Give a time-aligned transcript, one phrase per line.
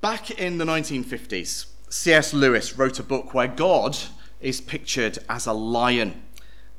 [0.00, 2.32] Back in the 1950s, C.S.
[2.32, 3.98] Lewis wrote a book where God
[4.40, 6.22] is pictured as a lion.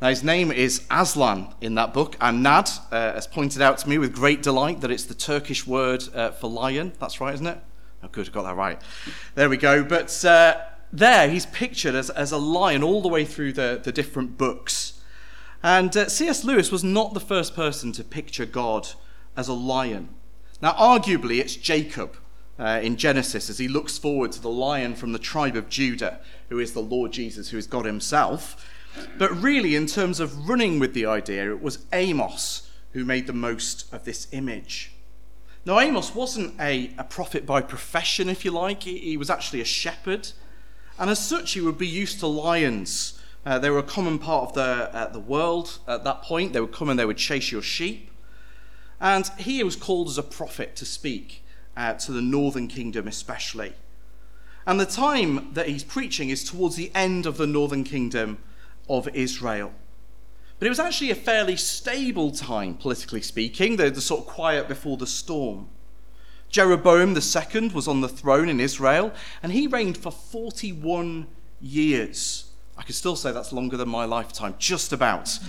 [0.02, 3.90] Now, his name is Aslan in that book, and Nad uh, has pointed out to
[3.90, 6.94] me with great delight that it's the Turkish word uh, for lion.
[7.02, 7.58] That's right, isn't it?
[8.02, 8.82] Oh, good, I got that right.
[9.36, 9.83] There we go.
[9.83, 10.61] But uh,
[10.93, 15.01] there, he's pictured as, as a lion all the way through the, the different books.
[15.61, 16.45] And uh, C.S.
[16.45, 18.88] Lewis was not the first person to picture God
[19.36, 20.07] as a lion.
[20.61, 22.15] Now, arguably, it's Jacob
[22.60, 26.20] uh, in Genesis as he looks forward to the lion from the tribe of Judah,
[26.50, 28.70] who is the Lord Jesus, who is God himself.
[29.18, 33.33] But really, in terms of running with the idea, it was Amos who made the
[33.33, 34.92] most of this image.
[35.66, 39.61] Now, Amos wasn't a, a prophet by profession, if you like, he, he, was actually
[39.61, 40.31] a shepherd.
[40.97, 43.22] And as such, he would be used to lions.
[43.45, 46.53] Uh, they were a common part of the, uh, the world at that point.
[46.53, 48.09] They would come and they would chase your sheep.
[49.00, 51.44] And he was called as a prophet to speak
[51.80, 53.73] uh, to the northern kingdom, especially.
[54.67, 58.38] And the time that he's preaching is towards the end of the northern kingdom
[58.89, 59.72] of Israel.
[60.59, 64.67] But it was actually a fairly stable time, politically speaking, the, the sort of quiet
[64.67, 65.69] before the storm.
[66.50, 71.27] Jeroboam II was on the throne in Israel, and he reigned for 41
[71.61, 72.52] years.
[72.77, 75.39] I can still say that's longer than my lifetime, just about.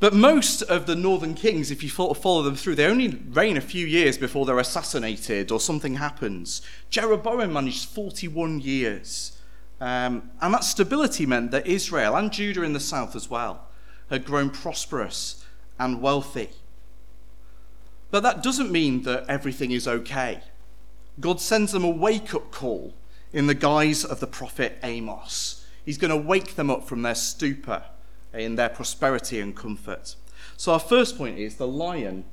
[0.00, 3.60] But most of the northern kings, if you follow them through, they only reign a
[3.60, 6.62] few years before they're assassinated or something happens.
[6.88, 9.40] Jeroboam managed 41 years.
[9.80, 13.66] Um, and that stability meant that Israel and Judah in the south as well
[14.08, 15.44] had grown prosperous
[15.78, 16.50] and wealthy.
[18.10, 20.42] But that doesn't mean that everything is okay.
[21.20, 22.94] God sends them a wake up call
[23.32, 25.66] in the guise of the prophet Amos.
[25.84, 27.82] He's going to wake them up from their stupor
[28.38, 30.16] in their prosperity and comfort.
[30.56, 32.24] So, our first point is the lion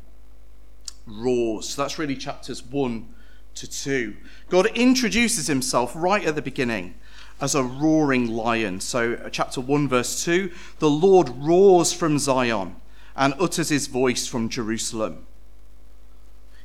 [1.08, 1.70] roars.
[1.70, 3.08] So that's really chapters 1
[3.56, 4.16] to 2.
[4.50, 6.96] God introduces himself right at the beginning
[7.42, 8.80] as a roaring lion.
[8.80, 12.76] So, uh, chapter 1, verse 2 the Lord roars from Zion
[13.16, 15.26] and utters his voice from Jerusalem.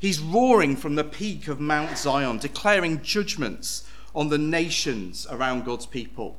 [0.01, 5.87] He's roaring from the peak of Mount Zion, declaring judgments on the nations around God's
[5.87, 6.39] people.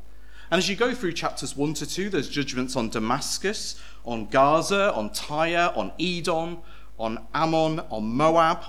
[0.51, 4.93] And as you go through chapters 1 to 2, there's judgments on Damascus, on Gaza,
[4.93, 6.57] on Tyre, on Edom,
[6.99, 8.65] on Ammon, on Moab.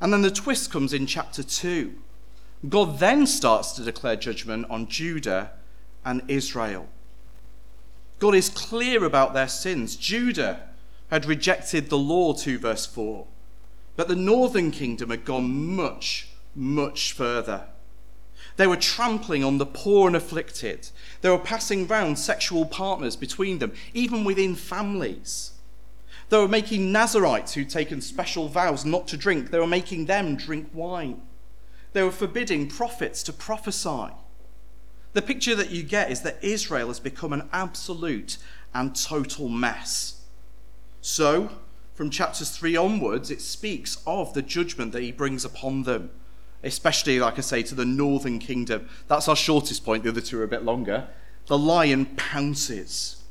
[0.00, 1.92] And then the twist comes in chapter 2.
[2.68, 5.50] God then starts to declare judgment on Judah
[6.04, 6.86] and Israel.
[8.20, 9.96] God is clear about their sins.
[9.96, 10.68] Judah
[11.10, 13.26] had rejected the law, 2 verse 4.
[13.96, 17.64] But the northern kingdom had gone much, much further.
[18.56, 20.88] They were trampling on the poor and afflicted.
[21.20, 25.52] They were passing round sexual partners between them, even within families.
[26.28, 30.36] They were making Nazarites who'd taken special vows not to drink, they were making them
[30.36, 31.22] drink wine.
[31.92, 34.12] They were forbidding prophets to prophesy.
[35.12, 38.38] The picture that you get is that Israel has become an absolute
[38.74, 40.24] and total mess.
[41.00, 41.50] So,
[41.94, 46.10] from chapters 3 onwards, it speaks of the judgment that he brings upon them
[46.62, 48.88] especially, like I say, to the northern kingdom.
[49.08, 51.08] That's our shortest point, the other two are a bit longer.
[51.46, 53.22] The lion pounces.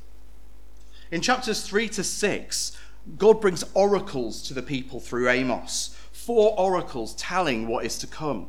[1.12, 2.78] In chapters 3 to 6,
[3.18, 8.48] God brings oracles to the people through Amos, four oracles telling what is to come.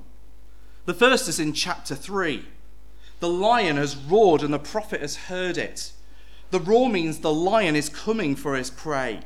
[0.87, 2.45] The first is in chapter 3.
[3.21, 5.93] The lion has roared and the prophet has heard it.
[6.51, 9.21] The roar means the lion is coming for his prey,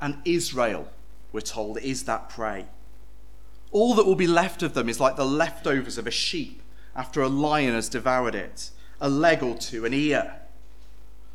[0.00, 0.88] and Israel,
[1.30, 2.66] we're told, is that prey.
[3.72, 6.62] All that will be left of them is like the leftovers of a sheep
[6.94, 10.36] after a lion has devoured it a leg or two, an ear.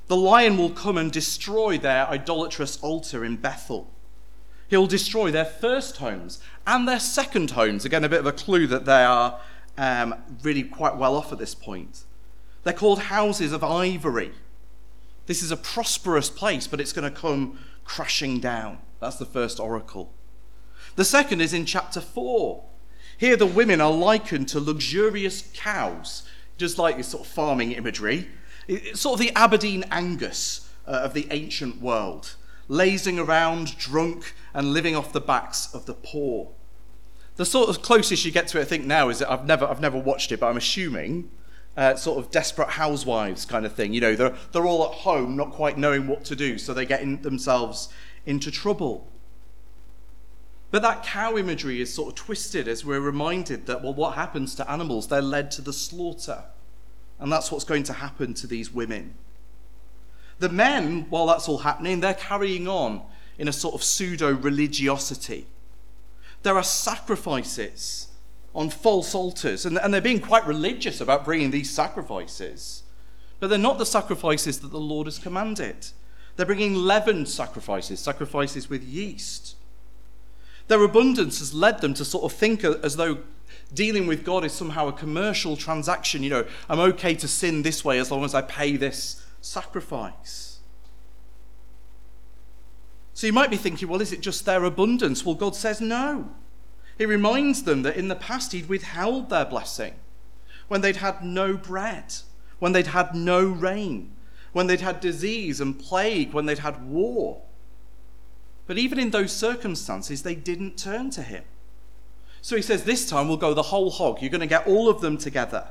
[0.08, 3.92] The lion will come and destroy their idolatrous altar in Bethel.
[4.70, 7.84] He'll destroy their first homes and their second homes.
[7.84, 9.42] Again, a bit of a clue that they are
[9.78, 12.06] um, really quite well off at this point.
[12.64, 14.32] They're called houses of ivory.
[15.26, 18.80] This is a prosperous place, but it's going to come crashing down.
[19.02, 20.14] That's the first oracle.
[20.98, 22.64] The second is in chapter 4.
[23.20, 26.28] Here, the women are likened to luxurious cows,
[26.58, 28.30] just like this sort of farming imagery.
[28.68, 32.36] It's sort of the Aberdeen Angus uh, of the ancient world,
[32.68, 36.50] lazing around, drunk, and living off the backs of the poor.
[37.36, 39.68] The sort of closest you get to it, I think, now is that I've never,
[39.68, 41.30] I've never watched it, but I'm assuming
[41.78, 43.94] uh, sort of desperate housewives kind of thing.
[43.94, 46.88] You know, they're, they're all at home, not quite knowing what to do, so they
[46.88, 47.90] get in themselves
[48.26, 49.08] into trouble.
[50.78, 54.54] But that cow imagery is sort of twisted as we're reminded that, well, what happens
[54.54, 55.08] to animals?
[55.08, 56.44] They're led to the slaughter.
[57.18, 59.16] And that's what's going to happen to these women.
[60.38, 63.02] The men, while that's all happening, they're carrying on
[63.40, 65.48] in a sort of pseudo religiosity.
[66.44, 68.10] There are sacrifices
[68.54, 72.84] on false altars, and, and they're being quite religious about bringing these sacrifices.
[73.40, 75.88] But they're not the sacrifices that the Lord has commanded.
[76.36, 79.56] They're bringing leavened sacrifices, sacrifices with yeast.
[80.68, 83.20] Their abundance has led them to sort of think as though
[83.74, 86.24] dealing with God is somehow a commercial transaction.
[86.24, 90.60] You know, I'm okay to sin this way as long as I pay this sacrifice.
[93.14, 95.26] So you might be thinking, well, is it just their abundance?
[95.26, 96.30] Well, God says no.
[96.98, 99.94] He reminds them that in the past He'd withheld their blessing
[100.68, 102.14] when they'd had no bread,
[102.60, 104.12] when they'd had no rain,
[104.52, 107.42] when they'd had disease and plague, when they'd had war.
[108.68, 111.46] But even in those circumstances, they didn't turn to Him.
[112.42, 114.22] So He says, This time we'll go the whole hog.
[114.22, 115.70] You're going to get all of them together,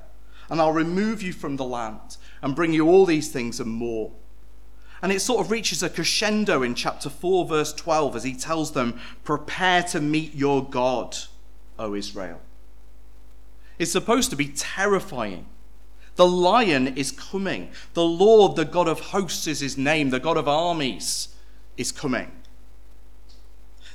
[0.50, 4.12] and I'll remove you from the land and bring you all these things and more.
[5.02, 8.72] And it sort of reaches a crescendo in chapter 4, verse 12, as he tells
[8.72, 11.16] them, Prepare to meet your God,
[11.78, 12.40] O Israel.
[13.78, 15.46] It's supposed to be terrifying.
[16.14, 17.70] The lion is coming.
[17.92, 20.08] The Lord, the God of hosts, is his name.
[20.08, 21.28] The God of armies
[21.76, 22.32] is coming.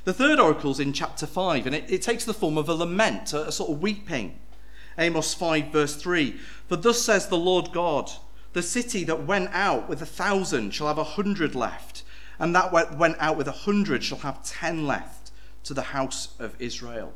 [0.04, 2.74] The third oracle is in chapter 5, and it, it takes the form of a
[2.74, 4.38] lament, a, a sort of weeping.
[4.98, 6.32] Amos 5, verse 3
[6.68, 8.10] For thus says the Lord God,
[8.52, 12.02] the city that went out with a thousand shall have a hundred left,
[12.38, 15.30] and that went out with a hundred shall have ten left
[15.64, 17.14] to the house of Israel.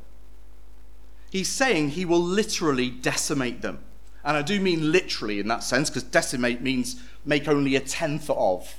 [1.30, 3.80] He's saying he will literally decimate them.
[4.24, 8.30] And I do mean literally in that sense, because decimate means make only a tenth
[8.30, 8.76] of.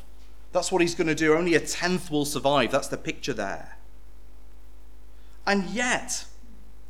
[0.54, 1.36] That's what he's going to do.
[1.36, 2.72] Only a tenth will survive.
[2.72, 3.77] That's the picture there.
[5.48, 6.26] And yet,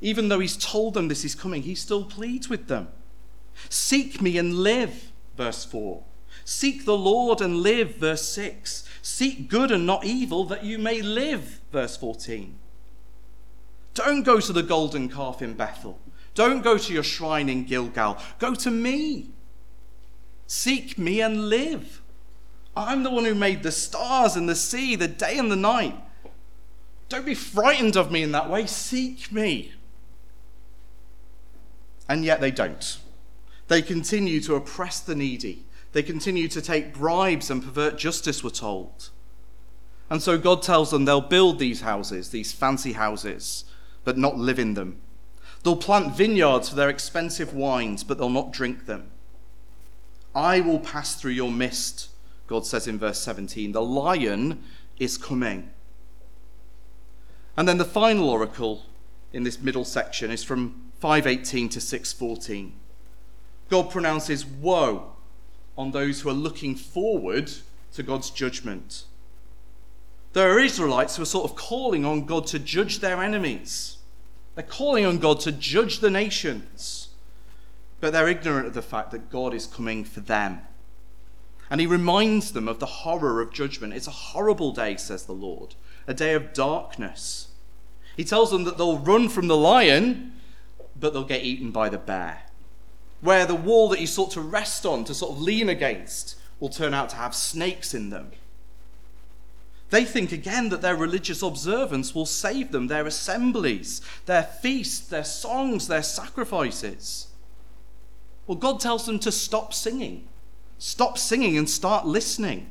[0.02, 2.90] even though he's told them this is coming, he still pleads with them
[3.70, 6.04] Seek me and live verse 4.
[6.44, 8.84] Seek the Lord and live, verse 6.
[9.02, 12.58] Seek good and not evil, that you may live, verse 14.
[13.94, 16.00] Don't go to the golden calf in Bethel.
[16.36, 18.18] Don't go to your shrine in Gilgal.
[18.40, 19.30] Go to me.
[20.46, 22.02] Seek me and live.
[22.76, 25.96] I'm the one who made the stars and the sea, the day and the night.
[27.10, 28.66] Don't be frightened of me in that way.
[28.66, 29.74] Seek me.
[32.10, 33.00] And yet they don't.
[33.68, 35.66] They continue to oppress the needy.
[35.92, 39.10] They continue to take bribes and pervert justice, we're told.
[40.10, 43.66] And so God tells them they'll build these houses, these fancy houses,
[44.04, 45.02] but not live in them.
[45.64, 49.12] They'll plant vineyards for their expensive wines, but they'll not drink them.
[50.34, 52.10] I will pass through your midst,
[52.46, 53.72] God says in verse 17.
[53.72, 54.64] The lion
[55.00, 55.72] is coming.
[57.58, 58.86] And then the final oracle
[59.34, 62.74] in this middle section is from 518 to 614.
[63.70, 65.12] God pronounces woe
[65.78, 67.52] on those who are looking forward
[67.94, 69.06] to God's judgment.
[70.34, 73.98] There are Israelites who are sort of calling on God to judge their enemies.
[74.56, 77.10] They're calling on God to judge the nations.
[78.00, 80.62] But they're ignorant of the fact that God is coming for them.
[81.70, 83.94] And he reminds them of the horror of judgment.
[83.94, 85.76] It's a horrible day, says the Lord,
[86.06, 87.47] a day of darkness.
[88.18, 90.34] He tells them that they'll run from the lion,
[91.00, 92.48] but they'll get eaten by the bear
[93.22, 96.70] where the wall that you sought to rest on, to sort of lean against, will
[96.70, 98.32] turn out to have snakes in them.
[99.90, 105.24] They think again that their religious observance will save them, their assemblies, their feasts, their
[105.24, 107.28] songs, their sacrifices.
[108.46, 110.28] Well, God tells them to stop singing.
[110.78, 112.70] Stop singing and start listening.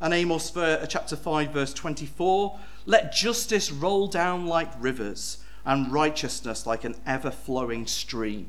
[0.00, 6.66] And Amos uh, chapter 5, verse 24 let justice roll down like rivers and righteousness
[6.66, 8.48] like an ever flowing stream.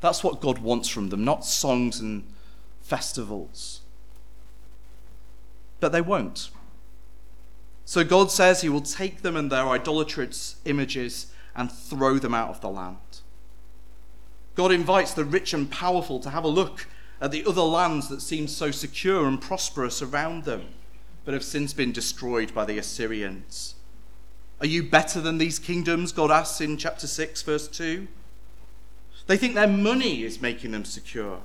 [0.00, 2.24] That's what God wants from them, not songs and
[2.80, 3.82] festivals.
[5.80, 6.50] But they won't.
[7.84, 12.50] So God says he will take them and their idolatrous images and throw them out
[12.50, 13.20] of the land.
[14.54, 16.86] God invites the rich and powerful to have a look
[17.20, 20.66] at the other lands that seem so secure and prosperous around them,
[21.30, 23.76] but have since been destroyed by the Assyrians.
[24.60, 26.10] Are you better than these kingdoms?
[26.10, 28.08] God asks in chapter 6, verse 2.
[29.28, 31.42] They think their money is making them secure.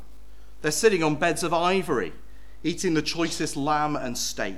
[0.64, 2.14] They're sitting on beds of ivory,
[2.64, 4.58] eating the choicest lamb and steak.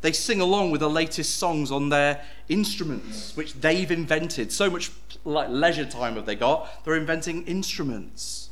[0.00, 4.52] They sing along with the latest songs on their instruments, which they've invented.
[4.52, 4.90] So much
[5.26, 8.48] like leisure time have they got, they're inventing instruments.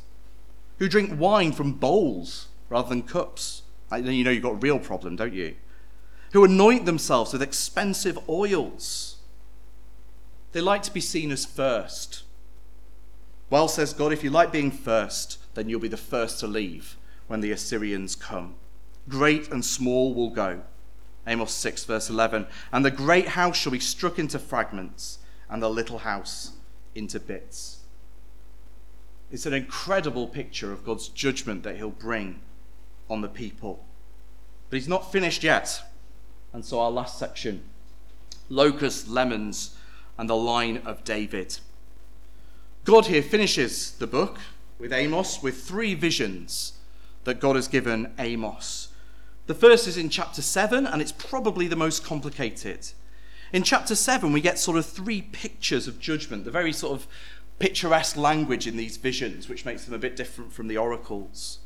[0.77, 3.63] Who drink wine from bowls rather than cups.
[3.89, 5.55] Then you know you've got a real problem, don't you?
[6.31, 9.17] Who anoint themselves with expensive oils.
[10.51, 12.23] They like to be seen as first.
[13.49, 16.97] Well, says God, if you like being first, then you'll be the first to leave
[17.27, 18.55] when the Assyrians come.
[19.07, 20.61] Great and small will go.
[21.25, 22.47] Amos 6, verse 11.
[22.71, 25.19] And the great house shall be struck into fragments,
[25.49, 26.53] and the little house
[26.95, 27.79] into bits.
[29.31, 32.41] It's an incredible picture of God's judgment that he'll bring
[33.09, 33.85] on the people.
[34.69, 35.83] But he's not finished yet.
[36.53, 37.63] And so, our last section
[38.49, 39.77] locusts, lemons,
[40.17, 41.59] and the line of David.
[42.83, 44.39] God here finishes the book
[44.79, 46.73] with Amos with three visions
[47.25, 48.87] that God has given Amos.
[49.45, 52.91] The first is in chapter 7, and it's probably the most complicated.
[53.51, 57.07] In chapter 7, we get sort of three pictures of judgment, the very sort of
[57.57, 61.59] picturesque language in these visions, which makes them a bit different from the oracles.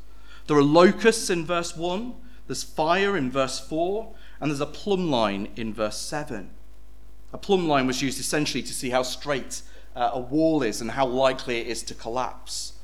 [0.46, 2.14] There are locusts in verse 1,
[2.46, 6.50] there's fire in verse 4, and there's a plumb line in verse 7.
[7.32, 9.62] A plumb line was used essentially to see how straight
[9.96, 12.74] uh, a wall is and how likely it is to collapse.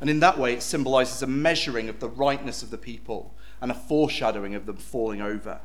[0.00, 3.70] And in that way, it symbolizes a measuring of the rightness of the people and
[3.70, 5.60] a foreshadowing of them falling over.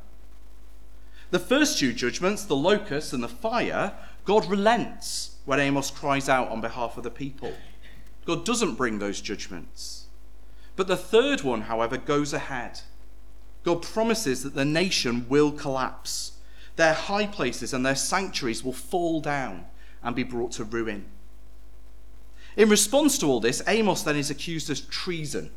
[1.30, 3.94] The first two judgments, the locust and the fire,
[4.26, 7.54] God relents when Amos cries out on behalf of the people.
[8.26, 10.06] God doesn't bring those judgments.
[10.76, 12.82] But the third one, however, goes ahead.
[13.64, 16.34] God promises that the nation will collapse.
[16.76, 19.66] Their high places and their sanctuaries will fall down
[20.02, 21.06] and be brought to ruin.
[22.56, 25.52] In response to all this, Amos then is accused of treason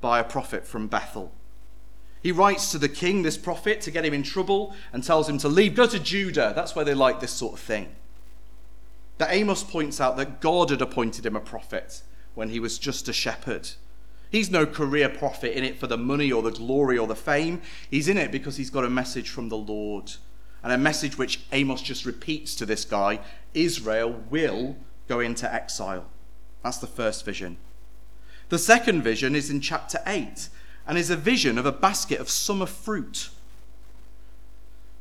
[0.00, 1.32] by a prophet from Bethel.
[2.22, 5.38] He writes to the king, this prophet, to get him in trouble and tells him
[5.38, 6.52] to leave, go to Judah.
[6.54, 7.94] That's where they like this sort of thing.
[9.18, 12.02] That Amos points out that God had appointed him a prophet
[12.34, 13.70] when he was just a shepherd.
[14.30, 17.62] He's no career prophet in it for the money or the glory or the fame.
[17.90, 20.12] He's in it because he's got a message from the Lord.
[20.62, 23.20] And a message which Amos just repeats to this guy
[23.54, 24.76] Israel will
[25.08, 26.06] go into exile.
[26.62, 27.56] That's the first vision.
[28.50, 30.48] The second vision is in chapter 8
[30.86, 33.30] and is a vision of a basket of summer fruit.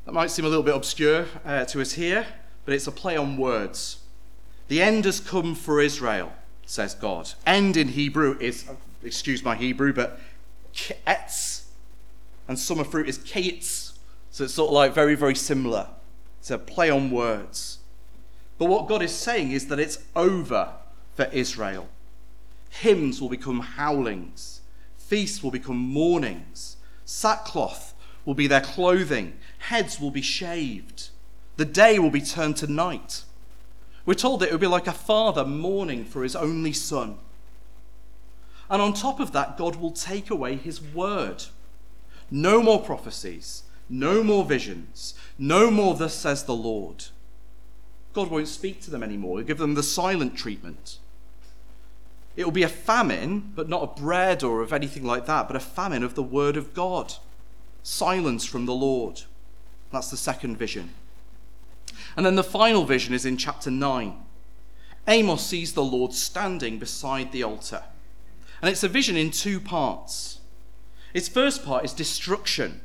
[0.05, 2.25] That might seem a little bit obscure uh, to us here,
[2.65, 3.99] but it's a play on words.
[4.67, 6.33] The end has come for Israel,
[6.65, 7.31] says God.
[7.45, 8.69] End in Hebrew is,
[9.03, 10.19] excuse my Hebrew, but
[10.73, 11.65] ketz,
[12.47, 13.97] and summer fruit is kates.
[14.31, 15.87] So it's sort of like very, very similar.
[16.39, 17.79] It's a play on words.
[18.57, 20.73] But what God is saying is that it's over
[21.15, 21.89] for Israel.
[22.69, 24.61] Hymns will become howlings,
[24.97, 27.93] feasts will become mournings, sackcloth
[28.25, 31.09] will be their clothing, heads will be shaved,
[31.55, 33.23] the day will be turned to night.
[34.05, 37.17] We're told that it would be like a father mourning for his only son.
[38.69, 41.45] And on top of that, God will take away his word.
[42.29, 47.05] No more prophecies, no more visions, no more, thus says the Lord.
[48.13, 49.37] God won't speak to them anymore.
[49.37, 50.97] He'll give them the silent treatment.
[52.35, 55.55] It will be a famine, but not of bread or of anything like that, but
[55.55, 57.13] a famine of the word of God.
[57.83, 59.21] Silence from the Lord.
[59.91, 60.91] That's the second vision.
[62.15, 64.15] And then the final vision is in chapter 9.
[65.07, 67.83] Amos sees the Lord standing beside the altar.
[68.61, 70.39] And it's a vision in two parts.
[71.13, 72.81] Its first part is destruction.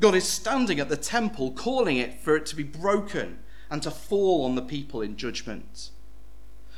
[0.00, 3.38] God is standing at the temple, calling it for it to be broken
[3.70, 5.90] and to fall on the people in judgment.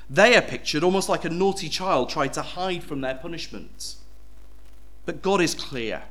[0.09, 3.95] They are pictured almost like a naughty child trying to hide from their punishment.
[5.07, 6.03] But God is clear.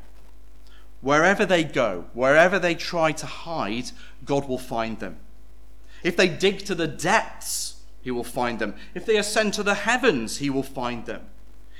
[1.01, 3.91] Wherever they go, wherever they try to hide,
[4.23, 5.17] God will find them.
[6.03, 8.75] If they dig to the depths, he will find them.
[8.93, 11.27] If they ascend to the heavens, he will find them.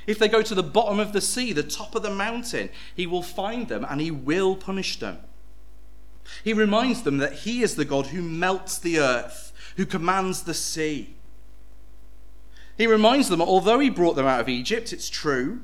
[0.09, 3.05] If they go to the bottom of the sea, the top of the mountain, he
[3.05, 5.19] will find them and he will punish them.
[6.43, 10.55] He reminds them that he is the God who melts the earth, who commands the
[10.55, 11.13] sea.
[12.75, 15.59] He reminds them, that although he brought them out of Egypt, it's true,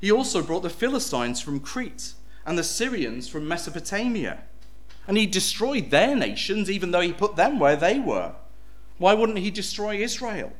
[0.00, 2.14] he also brought the Philistines from Crete
[2.46, 4.42] and the Syrians from Mesopotamia.
[5.06, 8.36] And he destroyed their nations, even though he put them where they were.
[8.96, 10.54] Why wouldn't he destroy Israel?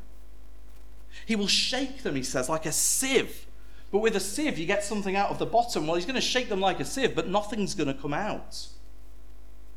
[1.27, 3.47] He will shake them, he says, like a sieve.
[3.91, 5.87] But with a sieve, you get something out of the bottom.
[5.87, 8.69] Well, he's going to shake them like a sieve, but nothing's going to come out.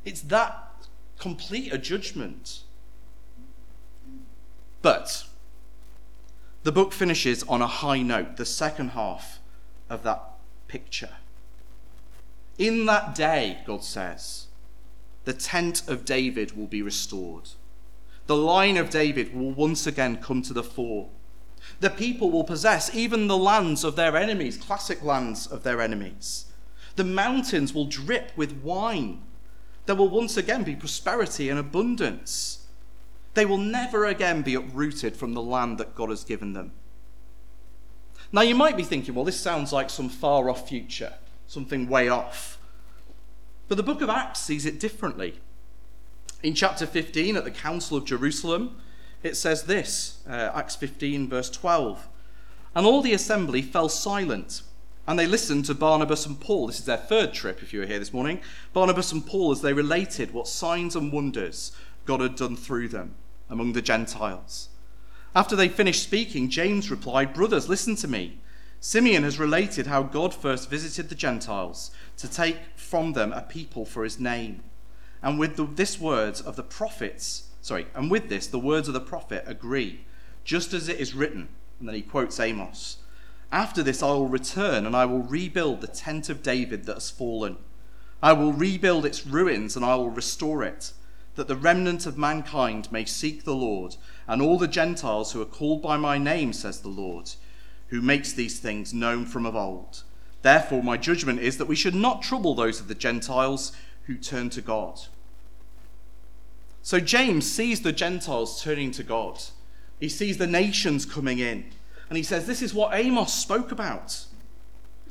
[0.05, 0.87] It's that
[1.19, 2.61] complete a judgment.
[4.81, 5.25] But
[6.63, 9.39] the book finishes on a high note, the second half
[9.89, 10.21] of that
[10.67, 11.17] picture.
[12.57, 14.47] In that day, God says,
[15.25, 17.49] the tent of David will be restored.
[18.27, 21.09] The line of David will once again come to the fore.
[21.79, 26.45] The people will possess even the lands of their enemies, classic lands of their enemies.
[26.95, 29.21] The mountains will drip with wine.
[29.85, 32.67] There will once again be prosperity and abundance.
[33.33, 36.71] They will never again be uprooted from the land that God has given them.
[38.31, 41.13] Now, you might be thinking, well, this sounds like some far off future,
[41.47, 42.57] something way off.
[43.67, 45.39] But the book of Acts sees it differently.
[46.41, 48.77] In chapter 15, at the Council of Jerusalem,
[49.25, 52.07] it says this uh, Acts 15, verse 12.
[52.75, 54.61] And all the assembly fell silent,
[55.07, 56.67] and they listened to Barnabas and Paul.
[56.67, 58.39] This is their third trip, if you were here this morning.
[58.73, 61.71] Barnabas and Paul, as they related what signs and wonders
[62.05, 63.15] God had done through them
[63.49, 64.69] among the Gentiles.
[65.35, 68.37] After they finished speaking, James replied, Brothers, listen to me.
[68.79, 73.85] Simeon has related how God first visited the Gentiles to take from them a people
[73.85, 74.61] for his name.
[75.23, 78.93] And with the, this words of the prophets, sorry, and with this the words of
[78.93, 80.01] the prophet agree,
[80.43, 81.49] just as it is written.
[81.79, 82.97] And then he quotes Amos.
[83.51, 87.09] After this I will return and I will rebuild the tent of David that has
[87.09, 87.57] fallen.
[88.21, 90.93] I will rebuild its ruins and I will restore it,
[91.33, 93.95] that the remnant of mankind may seek the Lord,
[94.27, 97.31] and all the Gentiles who are called by my name, says the Lord
[97.87, 100.03] who makes these things known from of old.
[100.43, 103.71] Therefore, my judgment is that we should not trouble those of the Gentiles
[104.03, 104.99] who turn to God.
[106.85, 109.41] So James sees the Gentiles turning to God.
[109.99, 111.65] He sees the nations coming in.
[112.09, 114.23] And he says, This is what Amos spoke about.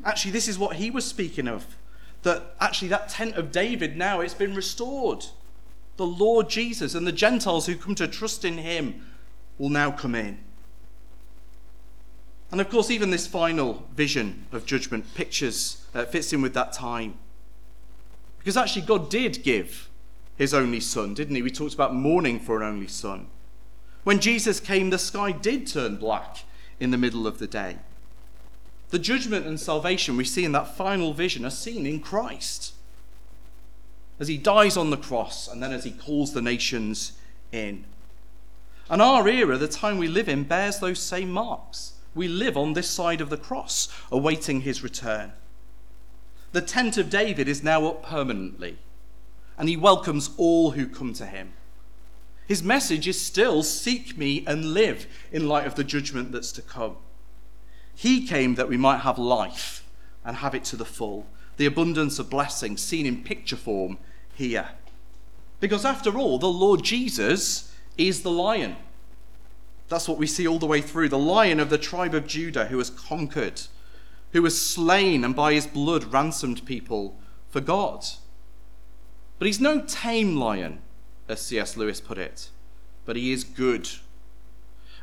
[0.05, 1.67] Actually, this is what he was speaking of.
[2.23, 5.27] That actually, that tent of David now, it's been restored.
[5.97, 9.05] The Lord Jesus and the Gentiles who come to trust in him
[9.59, 10.39] will now come in.
[12.53, 16.73] And of course, even this final vision of judgment pictures, uh, fits in with that
[16.73, 17.15] time.
[18.39, 19.89] Because actually, God did give
[20.37, 21.43] his only son, didn't he?
[21.43, 23.29] We talked about mourning for an only son.
[24.03, 26.45] When Jesus came, the sky did turn black
[26.79, 27.79] in the middle of the day.
[28.91, 32.75] The judgment and salvation we see in that final vision are seen in Christ.
[34.21, 37.13] As he dies on the cross and then as he calls the nations
[37.51, 37.85] in.
[38.91, 41.95] And our era, the time we live in, bears those same marks.
[42.15, 45.33] We live on this side of the cross, awaiting his return.
[46.53, 48.79] The tent of David is now up permanently,
[49.59, 51.53] and he welcomes all who come to him.
[52.47, 56.63] His message is still seek me and live in light of the judgment that's to
[56.63, 56.97] come.
[57.95, 59.85] He came that we might have life
[60.25, 63.99] and have it to the full, the abundance of blessing seen in picture form
[64.35, 64.71] here.
[65.61, 68.77] Because after all, the Lord Jesus is the lion
[69.89, 71.09] that's what we see all the way through.
[71.09, 73.63] The lion of the tribe of Judah who has conquered,
[74.33, 77.17] who has slain and by his blood ransomed people
[77.51, 78.05] for God.
[79.45, 80.79] But he's no tame lion,
[81.29, 81.77] as C.S.
[81.77, 82.49] Lewis put it,
[83.05, 83.91] but he is good.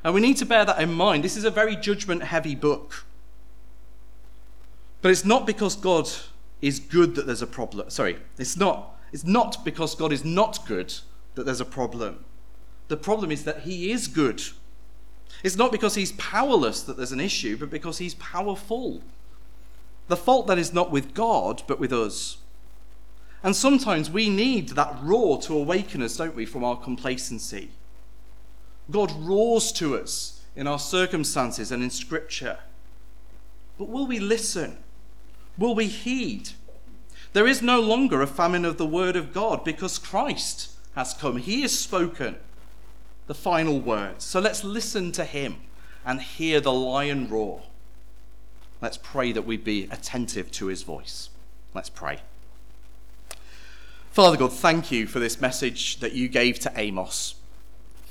[0.03, 1.23] And we need to bear that in mind.
[1.23, 3.05] This is a very judgment heavy book.
[5.03, 6.09] But it's not because God
[6.59, 7.91] is good that there's a problem.
[7.91, 8.99] Sorry, it's not.
[9.13, 10.91] It's not because God is not good
[11.35, 12.25] that there's a problem.
[12.87, 14.41] The problem is that he is good
[15.43, 19.03] it's not because he's powerless that there's an issue, but because he's powerful.
[20.07, 22.37] The fault that is not with God, but with us.
[23.43, 27.71] And sometimes we need that roar to awaken us, don't we, from our complacency.
[28.89, 32.59] God roars to us in our circumstances and in Scripture.
[33.77, 34.77] But will we listen?
[35.57, 36.51] Will we heed?
[37.33, 41.37] There is no longer a famine of the Word of God because Christ has come.
[41.37, 42.35] He has spoken
[43.27, 44.25] the final words.
[44.25, 45.55] So let's listen to him
[46.05, 47.63] and hear the lion roar.
[48.81, 51.29] Let's pray that we be attentive to his voice.
[51.73, 52.19] Let's pray.
[54.11, 57.35] Father God, thank you for this message that you gave to Amos.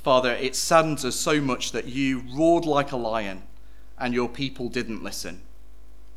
[0.02, 3.42] Father, it saddens us so much that you roared like a lion
[3.98, 5.42] and your people didn't listen.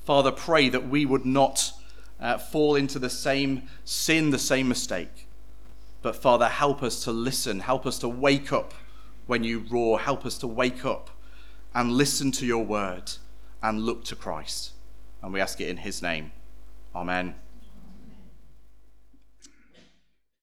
[0.05, 1.73] Father, pray that we would not
[2.17, 5.27] uh, fall into the same sin, the same mistake.
[6.01, 8.73] But Father, help us to listen, help us to wake up
[9.27, 11.09] when you roar, help us to wake up
[11.75, 13.11] and listen to your word
[13.61, 14.71] and look to Christ.
[15.21, 16.31] And we ask it in his name.
[16.95, 17.35] Amen.